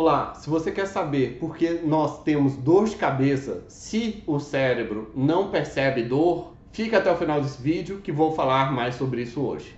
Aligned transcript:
Olá, 0.00 0.32
se 0.36 0.48
você 0.48 0.70
quer 0.70 0.86
saber 0.86 1.38
por 1.40 1.56
que 1.56 1.80
nós 1.84 2.22
temos 2.22 2.54
dor 2.54 2.84
de 2.84 2.94
cabeça 2.94 3.64
se 3.66 4.22
o 4.28 4.38
cérebro 4.38 5.10
não 5.12 5.50
percebe 5.50 6.04
dor, 6.04 6.52
fica 6.70 6.98
até 6.98 7.10
o 7.10 7.16
final 7.16 7.40
desse 7.40 7.60
vídeo 7.60 8.00
que 8.00 8.12
vou 8.12 8.30
falar 8.30 8.70
mais 8.70 8.94
sobre 8.94 9.22
isso 9.22 9.40
hoje. 9.40 9.76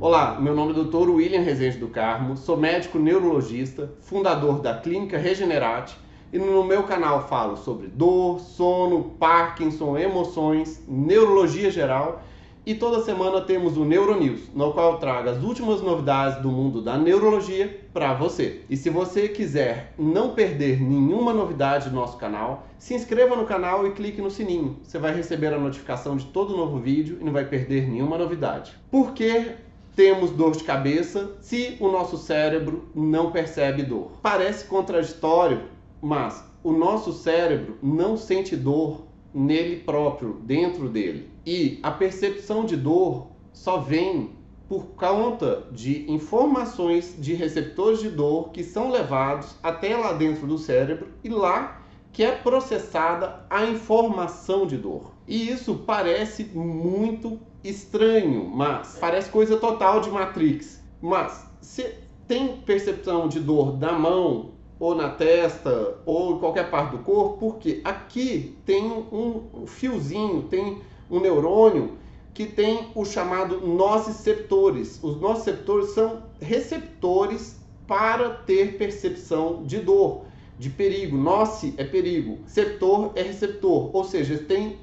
Olá, 0.00 0.36
meu 0.40 0.52
nome 0.52 0.72
é 0.72 0.82
Dr. 0.82 1.10
William 1.10 1.42
Rezende 1.42 1.78
do 1.78 1.86
Carmo, 1.86 2.36
sou 2.36 2.56
médico 2.56 2.98
neurologista, 2.98 3.92
fundador 4.00 4.60
da 4.60 4.74
Clínica 4.76 5.16
Regenerate 5.16 5.96
e 6.32 6.38
no 6.40 6.64
meu 6.64 6.82
canal 6.82 7.28
falo 7.28 7.56
sobre 7.56 7.86
dor, 7.86 8.40
sono, 8.40 9.10
Parkinson, 9.16 9.96
emoções, 9.96 10.82
neurologia 10.88 11.70
geral 11.70 12.20
e 12.66 12.74
toda 12.74 13.02
semana 13.02 13.40
temos 13.40 13.76
o 13.76 13.84
Neuronews, 13.84 14.48
no 14.54 14.72
qual 14.72 14.92
eu 14.92 14.98
trago 14.98 15.28
as 15.28 15.42
últimas 15.42 15.82
novidades 15.82 16.40
do 16.40 16.50
mundo 16.50 16.80
da 16.80 16.96
neurologia 16.96 17.80
para 17.92 18.14
você. 18.14 18.62
E 18.70 18.76
se 18.76 18.88
você 18.88 19.28
quiser 19.28 19.92
não 19.98 20.30
perder 20.30 20.80
nenhuma 20.80 21.32
novidade 21.32 21.90
do 21.90 21.94
nosso 21.94 22.16
canal, 22.16 22.66
se 22.78 22.94
inscreva 22.94 23.36
no 23.36 23.44
canal 23.44 23.86
e 23.86 23.92
clique 23.92 24.22
no 24.22 24.30
sininho. 24.30 24.78
Você 24.82 24.98
vai 24.98 25.14
receber 25.14 25.52
a 25.52 25.58
notificação 25.58 26.16
de 26.16 26.26
todo 26.26 26.56
novo 26.56 26.78
vídeo 26.78 27.18
e 27.20 27.24
não 27.24 27.32
vai 27.32 27.44
perder 27.44 27.88
nenhuma 27.88 28.16
novidade. 28.16 28.72
Por 28.90 29.12
que 29.12 29.52
temos 29.94 30.30
dor 30.30 30.52
de 30.52 30.64
cabeça 30.64 31.32
se 31.40 31.76
o 31.78 31.88
nosso 31.88 32.16
cérebro 32.16 32.88
não 32.94 33.30
percebe 33.30 33.82
dor? 33.82 34.12
Parece 34.22 34.64
contraditório, 34.64 35.64
mas 36.00 36.44
o 36.62 36.72
nosso 36.72 37.12
cérebro 37.12 37.76
não 37.82 38.16
sente 38.16 38.56
dor 38.56 39.02
nele 39.34 39.76
próprio, 39.80 40.34
dentro 40.42 40.88
dele. 40.88 41.28
E 41.44 41.80
a 41.82 41.90
percepção 41.90 42.64
de 42.64 42.76
dor 42.76 43.26
só 43.52 43.78
vem 43.78 44.30
por 44.68 44.86
conta 44.96 45.66
de 45.70 46.10
informações 46.10 47.16
de 47.18 47.34
receptores 47.34 48.00
de 48.00 48.10
dor 48.10 48.50
que 48.50 48.62
são 48.62 48.90
levados 48.90 49.56
até 49.62 49.96
lá 49.96 50.12
dentro 50.12 50.46
do 50.46 50.56
cérebro 50.56 51.08
e 51.22 51.28
lá 51.28 51.82
que 52.12 52.22
é 52.22 52.30
processada 52.30 53.44
a 53.50 53.64
informação 53.64 54.66
de 54.66 54.76
dor. 54.76 55.12
E 55.26 55.50
isso 55.50 55.82
parece 55.86 56.44
muito 56.44 57.40
estranho, 57.62 58.48
mas 58.48 58.96
parece 59.00 59.28
coisa 59.30 59.56
total 59.56 60.00
de 60.00 60.10
Matrix. 60.10 60.80
Mas 61.02 61.44
se 61.60 61.92
tem 62.28 62.56
percepção 62.58 63.28
de 63.28 63.40
dor 63.40 63.72
da 63.72 63.92
mão, 63.92 64.52
ou 64.78 64.94
na 64.94 65.08
testa, 65.08 65.98
ou 66.04 66.36
em 66.36 66.38
qualquer 66.38 66.70
parte 66.70 66.96
do 66.96 67.02
corpo, 67.02 67.36
porque 67.38 67.80
aqui 67.84 68.56
tem 68.66 68.84
um 68.84 69.66
fiozinho, 69.66 70.42
tem 70.44 70.80
um 71.10 71.20
neurônio 71.20 71.98
que 72.32 72.46
tem 72.46 72.88
o 72.94 73.04
chamado 73.04 73.60
nociceptores. 73.66 74.98
Os 75.02 75.20
nociceptores 75.20 75.90
são 75.90 76.24
receptores 76.40 77.60
para 77.86 78.30
ter 78.30 78.76
percepção 78.76 79.62
de 79.64 79.78
dor, 79.78 80.24
de 80.58 80.68
perigo. 80.70 81.16
Noce 81.16 81.74
é 81.76 81.84
perigo, 81.84 82.38
ceptor 82.46 83.12
é 83.14 83.22
receptor, 83.22 83.94
ou 83.94 84.04
seja, 84.04 84.38
tem 84.38 84.78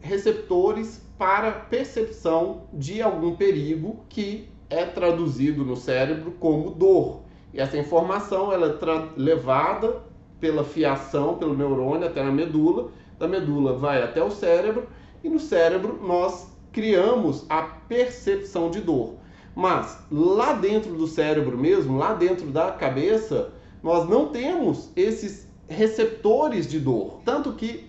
receptores 0.00 1.02
para 1.18 1.50
percepção 1.50 2.62
de 2.72 3.02
algum 3.02 3.34
perigo 3.34 4.04
que 4.08 4.48
é 4.68 4.84
traduzido 4.84 5.64
no 5.64 5.76
cérebro 5.76 6.32
como 6.38 6.70
dor. 6.70 7.20
E 7.52 7.60
essa 7.60 7.76
informação 7.76 8.52
ela 8.52 8.66
é 8.66 9.20
levada 9.20 10.00
pela 10.40 10.64
fiação, 10.64 11.36
pelo 11.36 11.54
neurônio 11.54 12.06
até 12.06 12.22
na 12.22 12.32
medula, 12.32 12.90
da 13.18 13.28
medula 13.28 13.74
vai 13.74 14.02
até 14.02 14.22
o 14.22 14.30
cérebro 14.30 14.88
e 15.22 15.28
no 15.28 15.38
cérebro 15.38 16.00
nós 16.02 16.48
criamos 16.72 17.46
a 17.48 17.62
percepção 17.62 18.70
de 18.70 18.80
dor. 18.80 19.14
Mas 19.54 19.98
lá 20.10 20.54
dentro 20.54 20.94
do 20.94 21.06
cérebro 21.06 21.58
mesmo, 21.58 21.98
lá 21.98 22.14
dentro 22.14 22.46
da 22.46 22.72
cabeça, 22.72 23.52
nós 23.82 24.08
não 24.08 24.28
temos 24.28 24.90
esses 24.96 25.46
receptores 25.68 26.68
de 26.68 26.80
dor. 26.80 27.20
Tanto 27.24 27.52
que 27.52 27.88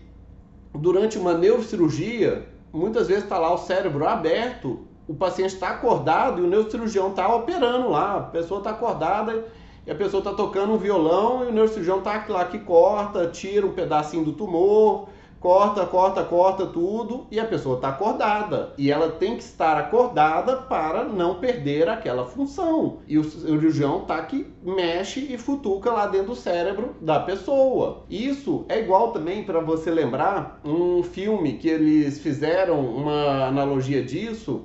durante 0.73 1.17
uma 1.17 1.33
neurocirurgia, 1.33 2.47
muitas 2.71 3.07
vezes 3.07 3.23
está 3.23 3.39
lá 3.39 3.53
o 3.53 3.57
cérebro 3.57 4.05
aberto 4.05 4.87
o 5.07 5.13
paciente 5.13 5.53
está 5.53 5.69
acordado 5.69 6.41
e 6.41 6.45
o 6.45 6.47
neurocirurgião 6.47 7.09
está 7.09 7.33
operando 7.33 7.89
lá. 7.89 8.17
A 8.17 8.21
pessoa 8.21 8.59
está 8.59 8.71
acordada 8.71 9.45
e 9.85 9.91
a 9.91 9.95
pessoa 9.95 10.19
está 10.19 10.33
tocando 10.33 10.73
um 10.73 10.77
violão 10.77 11.43
e 11.43 11.47
o 11.47 11.51
neurocirurgião 11.51 11.99
está 11.99 12.25
lá 12.29 12.45
que 12.45 12.59
corta, 12.59 13.27
tira 13.27 13.65
um 13.65 13.73
pedacinho 13.73 14.23
do 14.23 14.31
tumor, 14.31 15.09
corta, 15.41 15.85
corta, 15.85 16.23
corta 16.23 16.65
tudo 16.65 17.27
e 17.29 17.37
a 17.37 17.43
pessoa 17.43 17.75
está 17.75 17.89
acordada. 17.89 18.71
E 18.77 18.89
ela 18.89 19.09
tem 19.09 19.35
que 19.35 19.43
estar 19.43 19.77
acordada 19.77 20.55
para 20.55 21.03
não 21.03 21.35
perder 21.35 21.89
aquela 21.89 22.25
função. 22.25 22.99
E 23.05 23.17
o 23.17 23.25
cirurgião 23.25 24.03
está 24.03 24.21
que 24.21 24.47
mexe 24.63 25.19
e 25.33 25.37
futuca 25.37 25.91
lá 25.91 26.07
dentro 26.07 26.27
do 26.27 26.35
cérebro 26.35 26.95
da 27.01 27.19
pessoa. 27.19 28.05
Isso 28.09 28.63
é 28.69 28.79
igual 28.79 29.11
também 29.11 29.43
para 29.43 29.59
você 29.59 29.91
lembrar 29.91 30.61
um 30.63 31.03
filme 31.03 31.57
que 31.57 31.67
eles 31.67 32.19
fizeram 32.19 32.79
uma 32.79 33.47
analogia 33.47 34.01
disso 34.01 34.63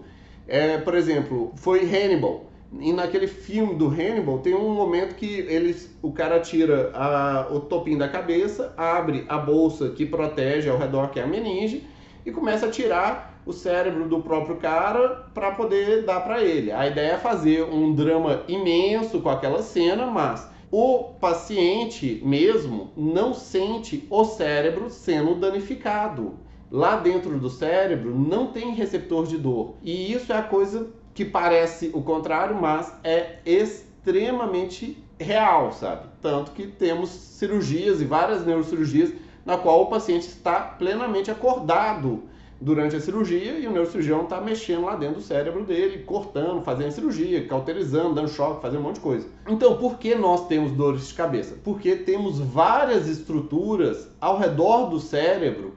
é, 0.49 0.79
por 0.79 0.95
exemplo, 0.95 1.53
foi 1.57 1.81
Hannibal. 1.81 2.47
E 2.81 2.93
naquele 2.93 3.27
filme 3.27 3.75
do 3.75 3.87
Hannibal 3.87 4.39
tem 4.39 4.55
um 4.55 4.75
momento 4.75 5.15
que 5.15 5.27
eles, 5.27 5.95
o 6.03 6.11
cara 6.13 6.41
tira 6.41 6.91
a, 6.95 7.47
o 7.51 7.61
topinho 7.61 7.99
da 7.99 8.09
cabeça, 8.09 8.75
abre 8.77 9.25
a 9.29 9.39
bolsa 9.39 9.91
que 9.91 10.05
protege 10.05 10.69
ao 10.69 10.79
redor, 10.79 11.11
que 11.11 11.21
é 11.21 11.23
a 11.23 11.27
meninge, 11.27 11.87
e 12.27 12.31
começa 12.31 12.67
a 12.67 12.71
tirar 12.71 13.41
o 13.47 13.53
cérebro 13.53 14.07
do 14.07 14.21
próprio 14.21 14.57
cara 14.57 15.31
para 15.33 15.53
poder 15.53 16.05
dar 16.05 16.21
para 16.21 16.43
ele. 16.43 16.71
A 16.71 16.87
ideia 16.87 17.13
é 17.13 17.19
fazer 17.19 17.63
um 17.63 17.95
drama 17.95 18.43
imenso 18.49 19.21
com 19.21 19.31
aquela 19.31 19.63
cena, 19.63 20.07
mas 20.07 20.47
o 20.71 21.15
paciente 21.19 22.21
mesmo 22.23 22.91
não 22.95 23.33
sente 23.33 24.07
o 24.11 24.25
cérebro 24.25 24.91
sendo 24.91 25.35
danificado 25.35 26.48
lá 26.71 26.97
dentro 26.97 27.39
do 27.39 27.49
cérebro 27.49 28.15
não 28.19 28.49
tem 28.49 28.75
receptor 28.75 29.27
de 29.27 29.39
dor. 29.39 29.75
E 29.83 30.13
isso 30.13 30.33
é 30.33 30.37
a 30.37 30.43
coisa 30.43 30.89
que 31.15 31.25
parece 31.25 31.91
o 31.95 32.03
contrário, 32.03 32.55
mas 32.55 32.93
é 33.03 33.39
extremamente 33.45 35.03
real, 35.19 35.73
sabe? 35.73 36.07
Tanto 36.23 36.53
que 36.53 36.67
temos 36.67 37.11
cirurgias 37.11 38.01
e 38.01 38.05
várias 38.05 38.47
neurocirurgias 38.47 39.13
na 39.45 39.57
qual 39.57 39.83
o 39.83 39.87
paciente 39.87 40.29
está 40.29 40.61
plenamente 40.61 41.31
acordado 41.31 42.23
durante 42.61 42.97
a 42.97 43.01
cirurgia 43.01 43.59
e 43.59 43.67
o 43.67 43.71
neurocirurgião 43.71 44.23
está 44.23 44.41
mexendo 44.41 44.85
lá 44.85 44.97
dentro 44.97 45.17
do 45.17 45.23
cérebro 45.23 45.65
dele, 45.65 46.03
cortando, 46.05 46.63
fazendo 46.63 46.93
cirurgia, 46.93 47.47
cauterizando, 47.47 48.15
dando 48.15 48.29
choque, 48.29 48.61
fazendo 48.61 48.81
um 48.81 48.85
monte 48.85 48.97
de 48.97 49.01
coisa. 49.01 49.27
Então, 49.49 49.77
por 49.77 49.99
que 49.99 50.15
nós 50.15 50.47
temos 50.49 50.73
dores 50.73 51.09
de 51.09 51.15
cabeça? 51.15 51.57
Porque 51.63 51.97
temos 51.97 52.41
várias 52.41 53.09
estruturas 53.09 54.09
ao 54.21 54.39
redor 54.39 54.91
do 54.91 54.99
cérebro 54.99 55.75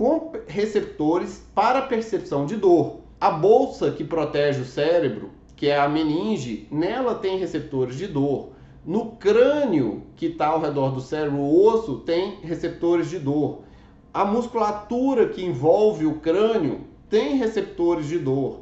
com 0.00 0.32
receptores 0.46 1.46
para 1.54 1.82
percepção 1.82 2.46
de 2.46 2.56
dor. 2.56 3.00
A 3.20 3.30
bolsa 3.30 3.90
que 3.90 4.02
protege 4.02 4.62
o 4.62 4.64
cérebro, 4.64 5.28
que 5.54 5.66
é 5.66 5.78
a 5.78 5.86
meninge, 5.90 6.66
nela 6.70 7.16
tem 7.16 7.36
receptores 7.36 7.98
de 7.98 8.06
dor. 8.06 8.52
No 8.82 9.10
crânio 9.16 10.04
que 10.16 10.24
está 10.24 10.46
ao 10.46 10.60
redor 10.62 10.92
do 10.92 11.02
cérebro, 11.02 11.40
o 11.40 11.66
osso 11.66 11.96
tem 11.96 12.36
receptores 12.40 13.10
de 13.10 13.18
dor. 13.18 13.60
A 14.14 14.24
musculatura 14.24 15.28
que 15.28 15.44
envolve 15.44 16.06
o 16.06 16.14
crânio 16.14 16.80
tem 17.10 17.36
receptores 17.36 18.08
de 18.08 18.18
dor. 18.18 18.60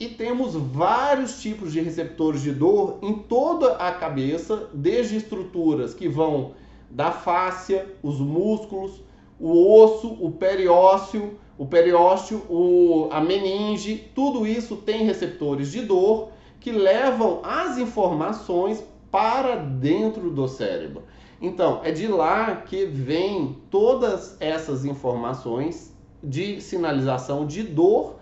E 0.00 0.08
temos 0.08 0.56
vários 0.56 1.40
tipos 1.40 1.72
de 1.72 1.80
receptores 1.80 2.42
de 2.42 2.50
dor 2.50 2.98
em 3.02 3.14
toda 3.14 3.76
a 3.76 3.92
cabeça, 3.92 4.68
desde 4.74 5.16
estruturas 5.16 5.94
que 5.94 6.08
vão 6.08 6.54
da 6.90 7.12
fáscia, 7.12 7.86
os 8.02 8.18
músculos, 8.18 9.00
o 9.38 9.80
osso, 9.80 10.16
o 10.20 10.30
periósteo, 10.30 11.38
o 11.58 11.66
periósteo, 11.66 12.38
o, 12.48 13.08
a 13.10 13.20
meninge, 13.20 14.10
tudo 14.14 14.46
isso 14.46 14.76
tem 14.76 15.04
receptores 15.04 15.70
de 15.70 15.82
dor 15.82 16.30
que 16.60 16.70
levam 16.70 17.40
as 17.42 17.78
informações 17.78 18.82
para 19.10 19.56
dentro 19.56 20.30
do 20.30 20.48
cérebro. 20.48 21.02
Então, 21.40 21.80
é 21.82 21.90
de 21.90 22.06
lá 22.06 22.56
que 22.56 22.86
vem 22.86 23.56
todas 23.68 24.36
essas 24.40 24.84
informações 24.84 25.92
de 26.22 26.60
sinalização 26.60 27.46
de 27.46 27.64
dor 27.64 28.16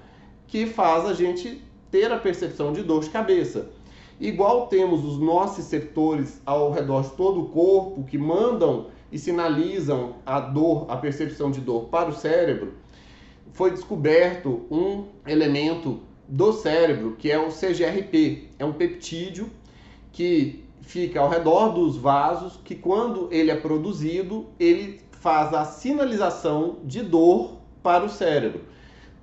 que 0.46 0.66
faz 0.66 1.04
a 1.04 1.12
gente 1.12 1.62
ter 1.90 2.10
a 2.10 2.18
percepção 2.18 2.72
de 2.72 2.82
dor 2.82 3.02
de 3.02 3.10
cabeça. 3.10 3.70
Igual 4.18 4.66
temos 4.68 5.04
os 5.04 5.18
nossos 5.18 5.58
receptores 5.58 6.40
ao 6.44 6.70
redor 6.70 7.02
de 7.02 7.10
todo 7.10 7.40
o 7.40 7.48
corpo 7.48 8.04
que 8.04 8.18
mandam 8.18 8.86
e 9.10 9.18
sinalizam 9.18 10.16
a 10.24 10.40
dor, 10.40 10.86
a 10.88 10.96
percepção 10.96 11.50
de 11.50 11.60
dor 11.60 11.84
para 11.84 12.08
o 12.08 12.12
cérebro, 12.12 12.74
foi 13.52 13.70
descoberto 13.70 14.66
um 14.70 15.06
elemento 15.26 16.00
do 16.28 16.52
cérebro 16.52 17.16
que 17.18 17.30
é 17.30 17.38
o 17.38 17.48
CGRP. 17.48 18.48
É 18.58 18.64
um 18.64 18.72
peptídeo 18.72 19.50
que 20.12 20.64
fica 20.82 21.20
ao 21.20 21.28
redor 21.28 21.70
dos 21.70 21.96
vasos, 21.96 22.58
que 22.64 22.74
quando 22.74 23.28
ele 23.30 23.50
é 23.50 23.56
produzido, 23.56 24.46
ele 24.58 25.00
faz 25.12 25.52
a 25.52 25.64
sinalização 25.64 26.78
de 26.84 27.02
dor 27.02 27.58
para 27.82 28.04
o 28.04 28.08
cérebro. 28.08 28.62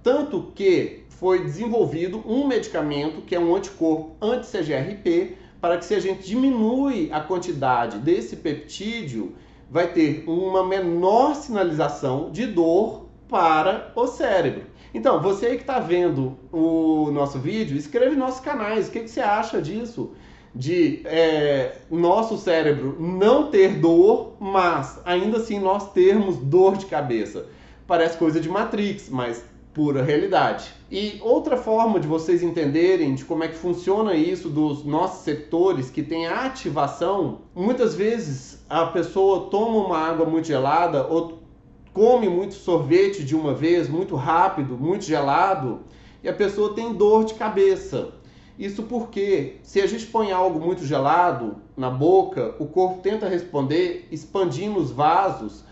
Tanto 0.04 0.52
que 0.54 1.04
foi 1.10 1.44
desenvolvido 1.44 2.24
um 2.26 2.48
medicamento 2.48 3.22
que 3.22 3.36
é 3.36 3.40
um 3.40 3.56
anticorpo 3.56 4.16
anti-CGRP 4.22 5.36
para 5.60 5.78
que 5.78 5.86
se 5.86 5.96
a 5.96 6.00
gente 6.00 6.28
diminui 6.28 7.10
a 7.12 7.20
quantidade 7.20 7.98
desse 7.98 8.36
peptídeo, 8.36 9.36
vai 9.70 9.88
ter 9.88 10.24
uma 10.28 10.66
menor 10.66 11.36
sinalização 11.36 12.32
de 12.32 12.46
dor 12.46 13.08
para 13.30 13.92
o 13.96 14.08
cérebro. 14.08 14.64
Então, 14.94 15.22
você 15.22 15.50
que 15.50 15.62
está 15.62 15.80
vendo 15.80 16.38
o 16.52 17.12
nosso 17.12 17.38
vídeo, 17.38 17.78
escreve 17.78 18.12
nos 18.12 18.20
nossos 18.20 18.40
canais. 18.40 18.88
O 18.88 18.92
que, 18.92 19.02
que 19.02 19.10
você 19.10 19.20
acha 19.20 19.62
disso? 19.62 20.12
De 20.56 21.02
é, 21.06 21.76
nosso 21.92 22.38
cérebro 22.38 22.96
não 23.00 23.52
ter 23.52 23.76
dor, 23.76 24.34
mas 24.40 25.00
ainda 25.06 25.38
assim 25.38 25.60
nós 25.60 25.92
termos 25.92 26.38
dor 26.38 26.78
de 26.78 26.86
cabeça. 26.86 27.46
Parece 27.86 28.18
coisa 28.18 28.40
de 28.40 28.50
Matrix, 28.50 29.10
mas 29.10 29.44
pura 29.78 30.02
realidade. 30.02 30.74
E 30.90 31.20
outra 31.22 31.56
forma 31.56 32.00
de 32.00 32.08
vocês 32.08 32.42
entenderem 32.42 33.14
de 33.14 33.24
como 33.24 33.44
é 33.44 33.48
que 33.48 33.56
funciona 33.56 34.16
isso 34.16 34.50
dos 34.50 34.84
nossos 34.84 35.24
setores 35.24 35.92
que 35.92 36.02
tem 36.02 36.26
a 36.26 36.46
ativação, 36.48 37.42
muitas 37.54 37.94
vezes 37.94 38.66
a 38.68 38.88
pessoa 38.88 39.52
toma 39.52 39.86
uma 39.86 40.00
água 40.00 40.26
muito 40.26 40.48
gelada 40.48 41.06
ou 41.06 41.44
come 41.94 42.28
muito 42.28 42.56
sorvete 42.56 43.24
de 43.24 43.36
uma 43.36 43.54
vez, 43.54 43.88
muito 43.88 44.16
rápido, 44.16 44.76
muito 44.76 45.06
gelado, 45.06 45.82
e 46.24 46.28
a 46.28 46.34
pessoa 46.34 46.74
tem 46.74 46.94
dor 46.94 47.26
de 47.26 47.36
cabeça. 47.36 48.14
Isso 48.58 48.82
porque, 48.82 49.58
se 49.62 49.80
a 49.80 49.86
gente 49.86 50.08
põe 50.08 50.32
algo 50.32 50.60
muito 50.60 50.84
gelado 50.84 51.58
na 51.76 51.92
boca, 51.92 52.56
o 52.58 52.66
corpo 52.66 53.02
tenta 53.04 53.30
responder 53.30 54.08
expandindo 54.12 54.80
os 54.80 54.90
vasos 54.90 55.64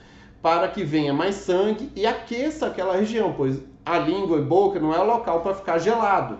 para 0.43 0.67
que 0.67 0.83
venha 0.83 1.11
mais 1.11 1.33
sangue 1.33 1.89
e 1.95 2.05
aqueça 2.05 2.67
aquela 2.67 2.95
região, 2.95 3.33
pois 3.35 3.59
a 3.85 3.99
língua 3.99 4.39
e 4.39 4.41
boca 4.41 4.79
não 4.79 4.93
é 4.93 4.99
o 4.99 5.05
local 5.05 5.41
para 5.41 5.53
ficar 5.53 5.77
gelado. 5.77 6.39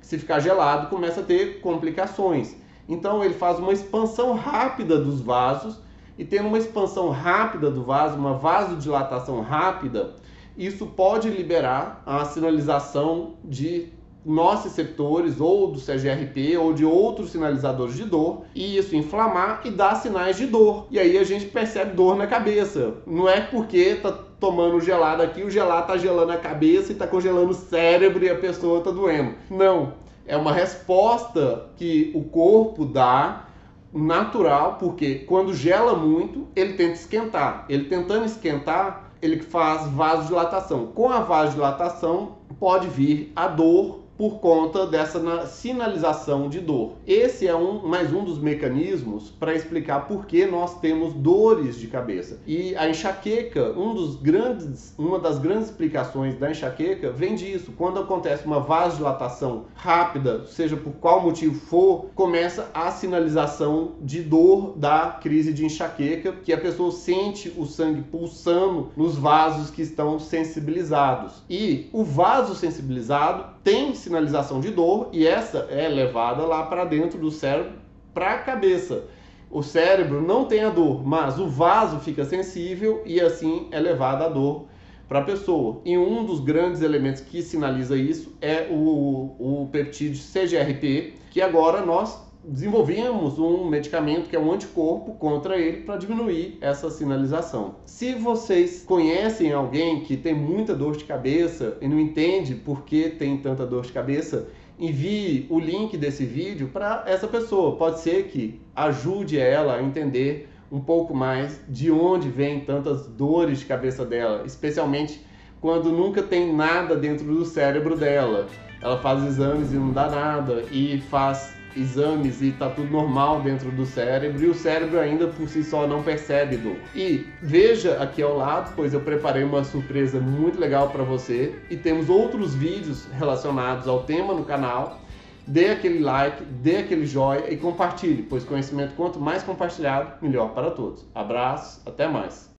Se 0.00 0.18
ficar 0.18 0.40
gelado, 0.40 0.88
começa 0.88 1.20
a 1.20 1.24
ter 1.24 1.60
complicações. 1.60 2.54
Então 2.88 3.24
ele 3.24 3.34
faz 3.34 3.58
uma 3.58 3.72
expansão 3.72 4.34
rápida 4.34 4.98
dos 4.98 5.20
vasos 5.20 5.80
e 6.18 6.24
tendo 6.24 6.48
uma 6.48 6.58
expansão 6.58 7.08
rápida 7.08 7.70
do 7.70 7.82
vaso, 7.84 8.16
uma 8.16 8.34
vasodilatação 8.34 9.40
rápida, 9.40 10.14
isso 10.56 10.86
pode 10.86 11.30
liberar 11.30 12.02
a 12.04 12.24
sinalização 12.26 13.34
de 13.42 13.90
nossos 14.24 14.64
receptores 14.66 15.40
ou 15.40 15.70
do 15.70 15.80
CGRP 15.80 16.56
ou 16.56 16.72
de 16.72 16.84
outros 16.84 17.30
sinalizadores 17.30 17.96
de 17.96 18.04
dor 18.04 18.42
e 18.54 18.76
isso 18.76 18.94
inflamar 18.94 19.62
e 19.64 19.70
dar 19.70 19.96
sinais 19.96 20.36
de 20.36 20.46
dor. 20.46 20.86
E 20.90 20.98
aí 20.98 21.18
a 21.18 21.24
gente 21.24 21.46
percebe 21.46 21.94
dor 21.94 22.16
na 22.16 22.26
cabeça. 22.26 22.94
Não 23.06 23.28
é 23.28 23.40
porque 23.40 23.96
tá 23.96 24.12
tomando 24.38 24.80
gelado 24.80 25.22
aqui, 25.22 25.42
o 25.42 25.50
gelado 25.50 25.86
tá 25.86 25.96
gelando 25.96 26.32
a 26.32 26.36
cabeça 26.36 26.92
e 26.92 26.96
tá 26.96 27.06
congelando 27.06 27.50
o 27.50 27.54
cérebro 27.54 28.24
e 28.24 28.30
a 28.30 28.34
pessoa 28.34 28.80
tá 28.80 28.90
doendo. 28.90 29.34
Não, 29.50 29.94
é 30.26 30.36
uma 30.36 30.52
resposta 30.52 31.66
que 31.76 32.10
o 32.14 32.24
corpo 32.24 32.84
dá 32.84 33.46
natural, 33.92 34.78
porque 34.78 35.16
quando 35.16 35.54
gela 35.54 35.94
muito, 35.94 36.48
ele 36.56 36.74
tenta 36.74 36.94
esquentar. 36.94 37.66
Ele 37.68 37.84
tentando 37.84 38.24
esquentar, 38.24 39.12
ele 39.20 39.40
faz 39.42 39.86
vasodilatação. 39.90 40.86
Com 40.86 41.10
a 41.10 41.20
vasodilatação 41.20 42.38
pode 42.58 42.88
vir 42.88 43.32
a 43.36 43.48
dor 43.48 44.01
por 44.22 44.38
conta 44.38 44.86
dessa 44.86 45.48
sinalização 45.48 46.48
de 46.48 46.60
dor. 46.60 46.92
Esse 47.04 47.48
é 47.48 47.56
um, 47.56 47.84
mais 47.84 48.12
um 48.12 48.22
dos 48.22 48.38
mecanismos 48.38 49.30
para 49.30 49.52
explicar 49.52 50.06
por 50.06 50.26
que 50.26 50.46
nós 50.46 50.78
temos 50.78 51.12
dores 51.12 51.76
de 51.76 51.88
cabeça. 51.88 52.38
E 52.46 52.72
a 52.76 52.88
enxaqueca, 52.88 53.72
um 53.76 53.92
dos 53.92 54.14
grandes, 54.14 54.94
uma 54.96 55.18
das 55.18 55.40
grandes 55.40 55.70
explicações 55.70 56.38
da 56.38 56.52
enxaqueca 56.52 57.10
vem 57.10 57.34
disso. 57.34 57.72
Quando 57.76 57.98
acontece 57.98 58.46
uma 58.46 58.60
vasodilatação 58.60 59.64
rápida, 59.74 60.46
seja 60.46 60.76
por 60.76 60.92
qual 60.92 61.20
motivo 61.20 61.58
for, 61.58 62.06
começa 62.14 62.70
a 62.72 62.92
sinalização 62.92 63.94
de 64.00 64.22
dor 64.22 64.74
da 64.76 65.18
crise 65.20 65.52
de 65.52 65.66
enxaqueca, 65.66 66.30
que 66.30 66.52
a 66.52 66.58
pessoa 66.58 66.92
sente 66.92 67.52
o 67.56 67.66
sangue 67.66 68.02
pulsando 68.02 68.90
nos 68.96 69.16
vasos 69.16 69.68
que 69.68 69.82
estão 69.82 70.20
sensibilizados. 70.20 71.42
E 71.50 71.90
o 71.92 72.04
vaso 72.04 72.54
sensibilizado 72.54 73.60
tem 73.64 73.92
sinalização 73.94 74.11
de 74.60 74.70
dor 74.70 75.08
e 75.12 75.26
essa 75.26 75.66
é 75.70 75.88
levada 75.88 76.44
lá 76.44 76.64
para 76.64 76.84
dentro 76.84 77.18
do 77.18 77.30
cérebro, 77.30 77.72
para 78.12 78.32
a 78.32 78.38
cabeça. 78.38 79.04
O 79.50 79.62
cérebro 79.62 80.22
não 80.22 80.44
tem 80.44 80.60
a 80.64 80.70
dor, 80.70 81.06
mas 81.06 81.38
o 81.38 81.46
vaso 81.46 81.98
fica 82.00 82.24
sensível 82.24 83.02
e 83.04 83.20
assim 83.20 83.68
é 83.70 83.78
levada 83.78 84.24
a 84.24 84.28
dor 84.28 84.66
para 85.08 85.18
a 85.18 85.24
pessoa. 85.24 85.80
E 85.84 85.96
um 85.98 86.24
dos 86.24 86.40
grandes 86.40 86.80
elementos 86.80 87.20
que 87.20 87.42
sinaliza 87.42 87.96
isso 87.96 88.34
é 88.40 88.68
o, 88.70 89.36
o 89.38 89.68
peptídeo 89.70 90.18
CGRP, 90.18 91.14
que 91.30 91.40
agora 91.40 91.84
nós 91.84 92.18
desenvolvíamos 92.44 93.38
um 93.38 93.68
medicamento 93.68 94.28
que 94.28 94.34
é 94.34 94.38
um 94.38 94.52
anticorpo 94.52 95.14
contra 95.14 95.56
ele 95.56 95.82
para 95.82 95.96
diminuir 95.96 96.58
essa 96.60 96.90
sinalização. 96.90 97.76
Se 97.86 98.14
vocês 98.14 98.82
conhecem 98.84 99.52
alguém 99.52 100.00
que 100.00 100.16
tem 100.16 100.34
muita 100.34 100.74
dor 100.74 100.96
de 100.96 101.04
cabeça 101.04 101.76
e 101.80 101.86
não 101.86 102.00
entende 102.00 102.54
por 102.54 102.82
que 102.82 103.10
tem 103.10 103.36
tanta 103.38 103.64
dor 103.64 103.82
de 103.82 103.92
cabeça, 103.92 104.48
envie 104.78 105.46
o 105.48 105.58
link 105.58 105.96
desse 105.96 106.24
vídeo 106.24 106.68
para 106.72 107.04
essa 107.06 107.28
pessoa. 107.28 107.76
Pode 107.76 108.00
ser 108.00 108.24
que 108.24 108.60
ajude 108.74 109.38
ela 109.38 109.76
a 109.76 109.82
entender 109.82 110.48
um 110.70 110.80
pouco 110.80 111.14
mais 111.14 111.60
de 111.68 111.90
onde 111.90 112.28
vem 112.28 112.60
tantas 112.60 113.06
dores 113.06 113.60
de 113.60 113.66
cabeça 113.66 114.04
dela, 114.04 114.42
especialmente 114.44 115.24
quando 115.60 115.92
nunca 115.92 116.22
tem 116.22 116.52
nada 116.52 116.96
dentro 116.96 117.24
do 117.26 117.44
cérebro 117.44 117.96
dela. 117.96 118.48
Ela 118.80 118.98
faz 118.98 119.22
exames 119.22 119.72
e 119.72 119.76
não 119.76 119.92
dá 119.92 120.10
nada 120.10 120.64
e 120.72 121.00
faz 121.02 121.61
exames 121.76 122.42
e 122.42 122.52
tá 122.52 122.68
tudo 122.68 122.90
normal 122.90 123.40
dentro 123.40 123.70
do 123.70 123.84
cérebro 123.84 124.44
e 124.44 124.48
o 124.48 124.54
cérebro 124.54 124.98
ainda 124.98 125.28
por 125.28 125.48
si 125.48 125.62
só 125.62 125.86
não 125.86 126.02
percebe 126.02 126.56
dor. 126.56 126.76
E 126.94 127.26
veja 127.40 128.02
aqui 128.02 128.22
ao 128.22 128.36
lado, 128.36 128.72
pois 128.74 128.92
eu 128.94 129.00
preparei 129.00 129.42
uma 129.44 129.64
surpresa 129.64 130.20
muito 130.20 130.60
legal 130.60 130.90
para 130.90 131.02
você 131.02 131.54
e 131.70 131.76
temos 131.76 132.08
outros 132.08 132.54
vídeos 132.54 133.06
relacionados 133.18 133.88
ao 133.88 134.04
tema 134.04 134.34
no 134.34 134.44
canal. 134.44 135.00
Dê 135.44 135.70
aquele 135.70 135.98
like, 135.98 136.44
dê 136.44 136.76
aquele 136.76 137.04
joinha 137.04 137.50
e 137.50 137.56
compartilhe, 137.56 138.22
pois 138.22 138.44
conhecimento 138.44 138.94
quanto 138.94 139.18
mais 139.18 139.42
compartilhado, 139.42 140.12
melhor 140.22 140.50
para 140.50 140.70
todos. 140.70 141.04
Abraços, 141.12 141.84
até 141.84 142.06
mais. 142.06 142.50